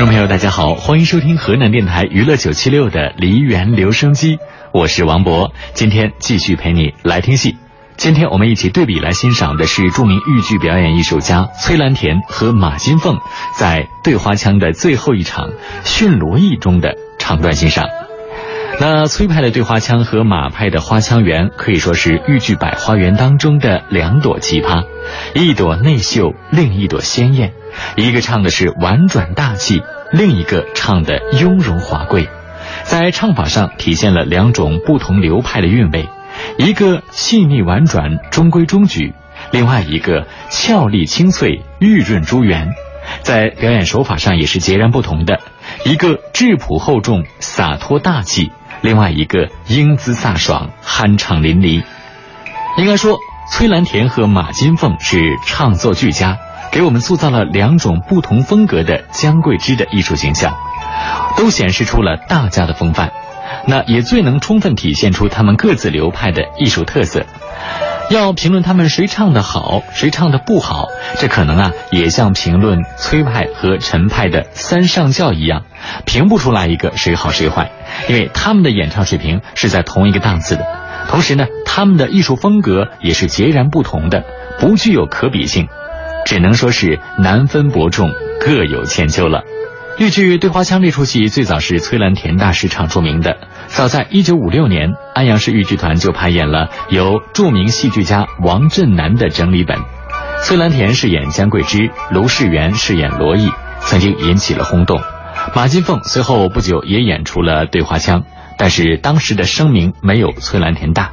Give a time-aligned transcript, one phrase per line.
[0.00, 4.38] 听众朋友，大家好，欢迎收听河南电台娱乐九七六的梨园留声机，
[4.72, 7.58] 我是王博，今天继续陪你来听戏。
[7.98, 13.18] 今天我们一起对比来欣赏的是著名豫剧表演艺术家崔兰田和马金凤
[13.58, 15.50] 在对花腔的最后一场
[15.84, 17.84] 驯罗艺中的唱段欣赏。
[18.80, 24.86] 那崔派的对花腔和马派的花腔圆可以说是豫剧百花园当中的两朵奇葩，
[25.34, 27.52] 一朵内秀，另一朵鲜艳。
[27.96, 29.82] 一个唱的是婉转大气，
[30.12, 32.28] 另一个唱的雍容华贵，
[32.84, 36.08] 在唱法上体现了两种不同流派的韵味，
[36.58, 39.12] 一个细腻婉转，中规中矩；
[39.50, 42.72] 另外一个俏丽清脆，玉润珠圆。
[43.22, 45.40] 在表演手法上也是截然不同的，
[45.84, 51.82] 一个质朴厚重，洒脱大气；另外一个英姿飒爽，酣畅淋漓。
[52.78, 53.18] 应该说，
[53.50, 56.38] 崔兰田和马金凤是唱作俱佳。
[56.72, 60.54] 给我们塑造了两种不同风格的姜桂枝的艺术形象，
[61.36, 63.12] 都显示出了大家的风范，
[63.66, 67.26] 那也最能充分体现出他们各自流派的艺术特色。
[68.08, 70.86] 要评论他们谁唱的好，谁唱的不好，
[71.18, 75.62] 这可能啊也像评论崔派和陈派的三上轿一样，
[76.06, 77.70] 评不出来一个谁好谁坏，
[78.08, 80.64] 因为他们的演唱水平是在同一个档次的，
[81.08, 84.24] 同时呢，他们的艺术风格也是截然不同的，
[84.58, 85.68] 不具有可比性。
[86.26, 89.42] 只能说是难分伯仲，各有千秋了。
[89.98, 93.36] 豫剧《对花腔》这出戏最早是崔兰田大师唱出名的。
[93.66, 99.78] 早在一九五六年，安阳市豫剧团就排演了由著名戏剧家王振南的整理本。
[100.42, 104.98] 崔兰田饰演姜桂枝，卢世元饰演罗毅，曾经引起了轰动。
[105.54, 108.22] 马金凤随后不久也演出了《对花腔》，
[108.56, 111.12] 但是当时的声名没有崔兰田大。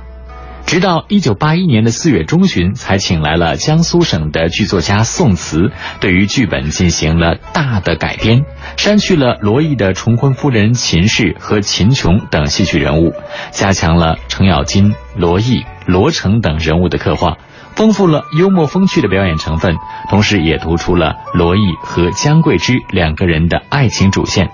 [0.67, 8.43] 直到一九八一年的四月中旬，才请来了江苏省的剧作家宋慈，对于剧本进行了大的改编，
[8.75, 13.13] 删去了罗毅的重婚夫人秦氏和秦琼等戏曲人物，
[13.51, 17.37] 加强了程咬金、罗毅、罗成等人物的刻画，
[17.73, 19.77] 丰富了幽默风趣的表演成分，
[20.09, 24.49] 同时也突出了罗毅和姜桂枝两个人的爱情主线。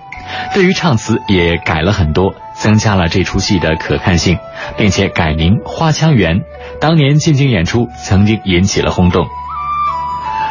[0.53, 2.35] 对于唱词也改了很多。
[2.53, 4.37] 增加了这出戏的可看性，
[4.77, 6.39] 并且改名《花腔缘》，
[6.79, 9.27] 当年进京演出曾经引起了轰动。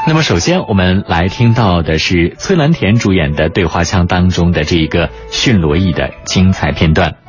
[0.05, 7.22] 那么，首先我们来听到的是崔兰田主演的《对花腔》当中的这一个驯罗艺的精彩片段。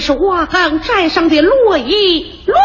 [0.00, 2.56] 是瓦岗寨上的罗衣罗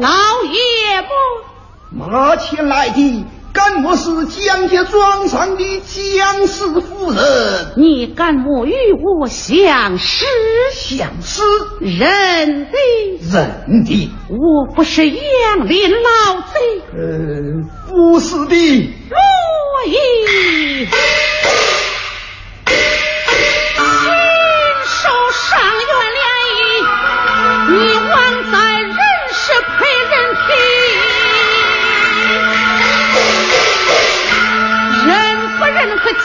[0.00, 0.08] 老
[0.44, 1.96] 爷不？
[1.96, 7.72] 马前来的，敢我是江家庄上的江氏夫人？
[7.76, 8.74] 你敢我与
[9.20, 10.24] 我相识？
[10.72, 11.42] 相识？
[11.80, 12.78] 认的？
[13.30, 14.10] 认的？
[14.28, 16.82] 我不是杨林老贼？
[16.92, 17.00] 呃，
[17.88, 18.54] 不是的。
[19.10, 19.18] 罗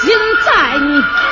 [0.06, 0.36] 心。
[0.46, 1.25] 在你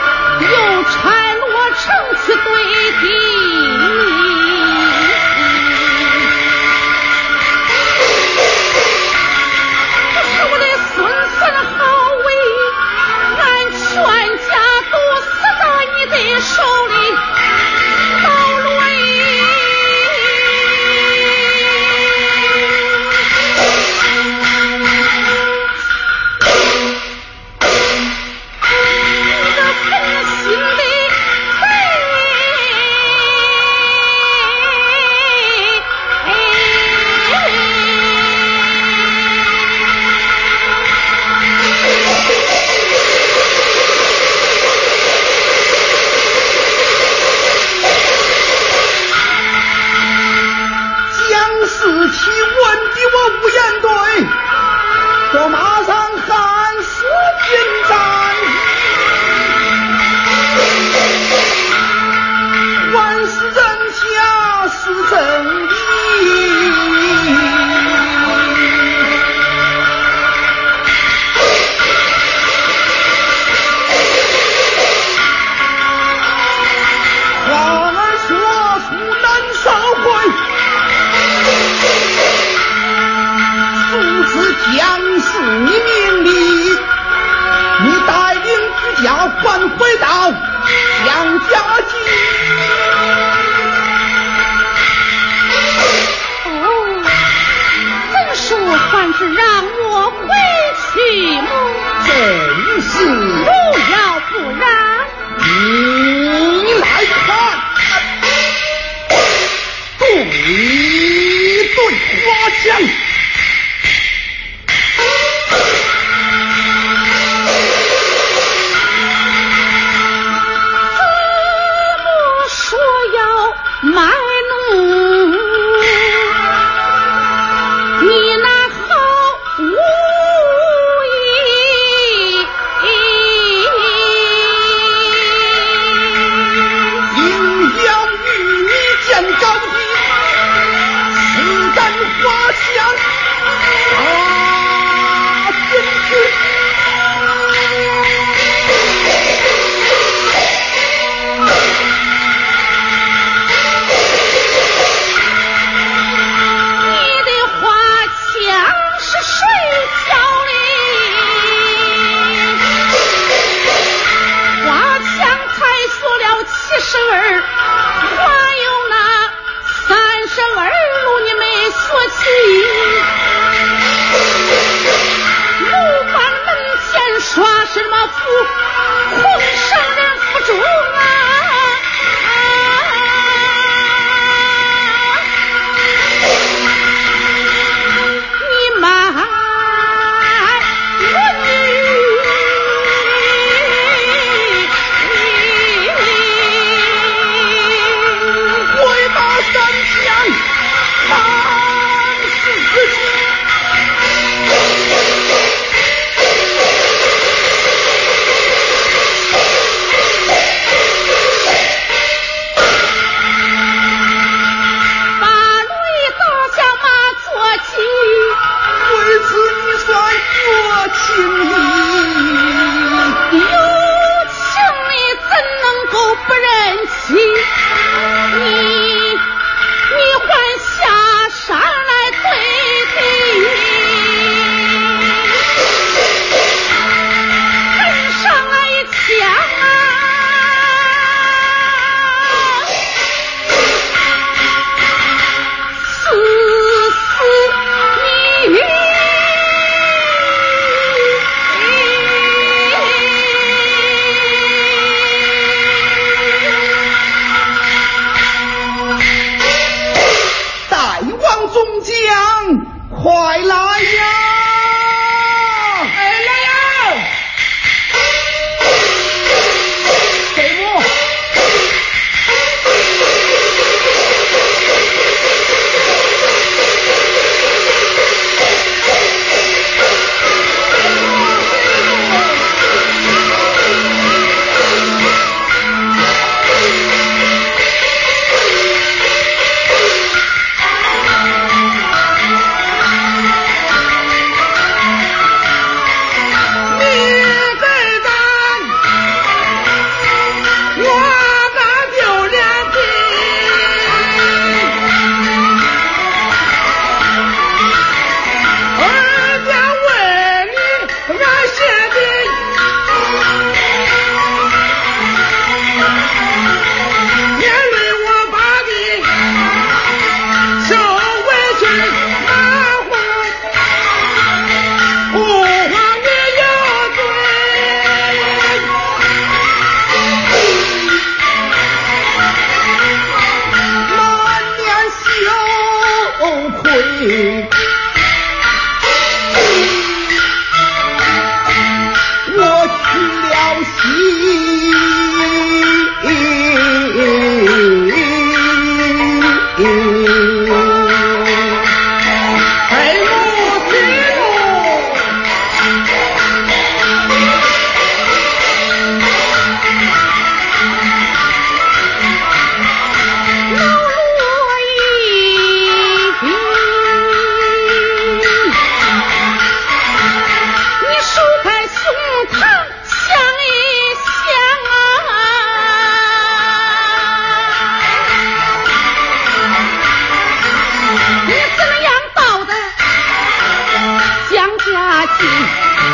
[85.52, 85.93] 你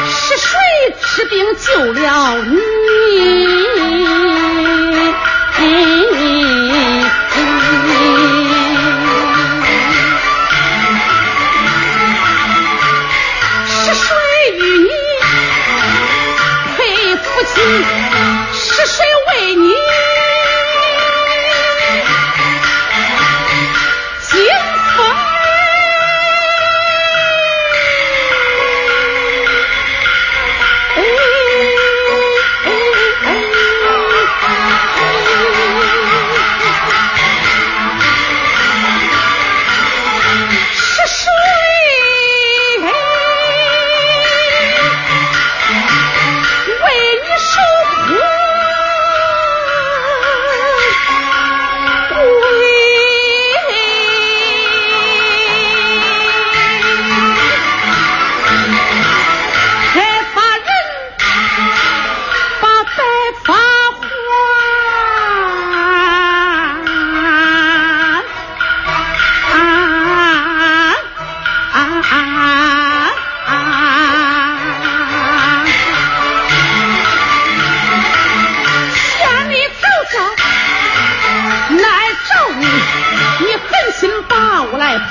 [0.08, 0.58] 是谁
[1.02, 2.79] 治病救了你？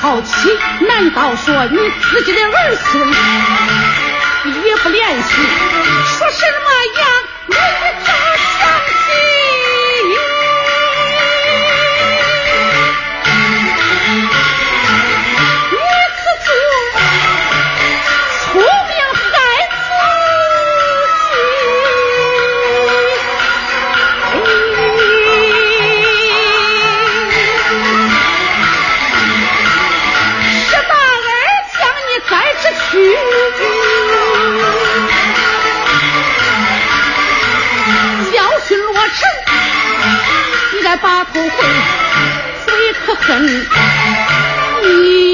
[0.00, 3.08] 好奇难道说你自己的儿孙
[4.64, 5.34] 也不联系
[6.16, 6.68] 说什么
[7.00, 7.06] 呀？
[7.46, 7.54] 你
[38.98, 39.24] 我吃，
[40.76, 41.50] 你再把头回，
[42.66, 45.27] 最可恨你。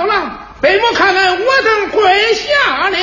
[0.00, 2.96] 好了，北母，看来我等跪下了。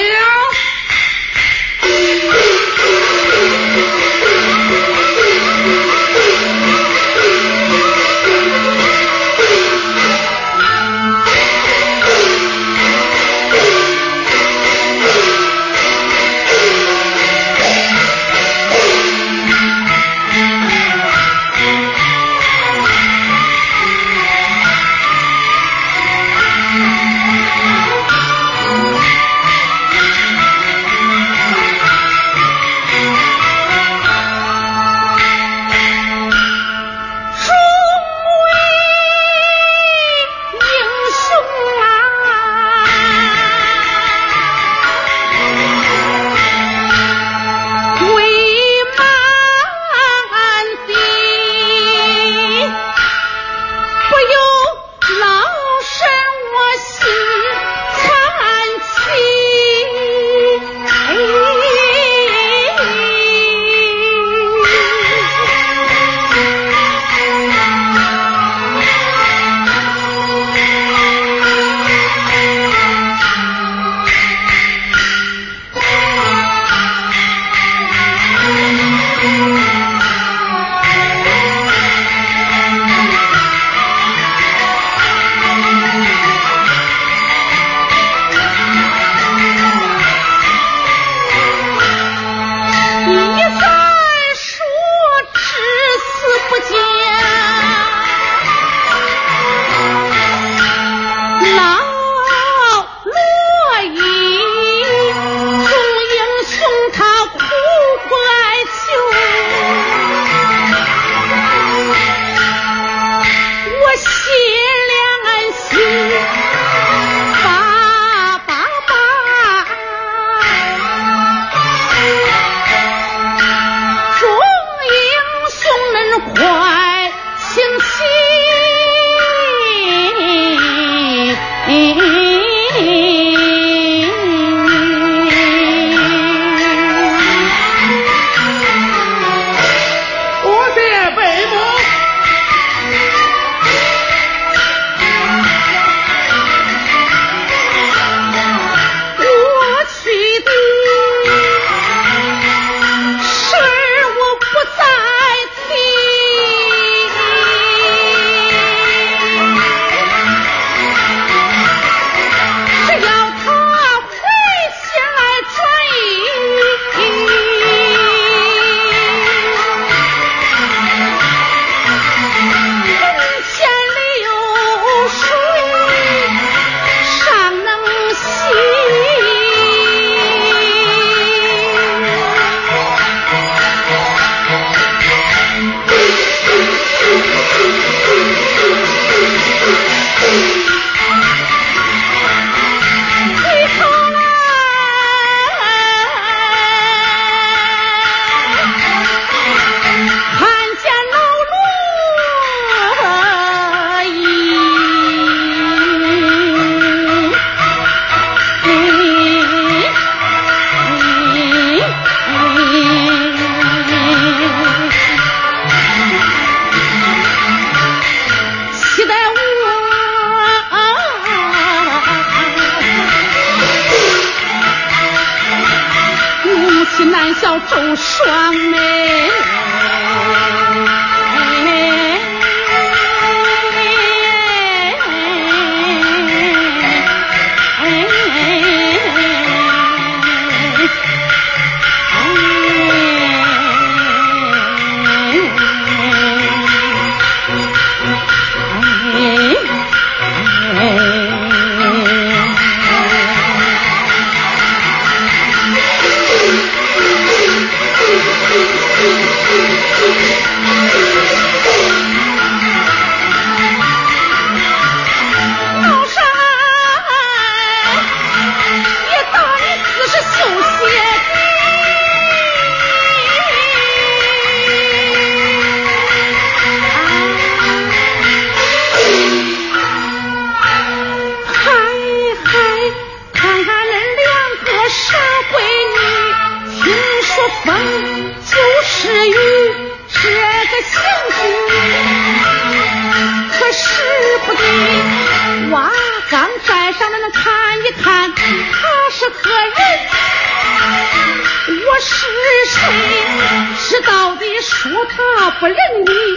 [305.60, 306.36] 不认你，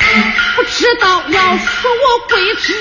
[0.56, 2.74] 不知道要说我鬼子。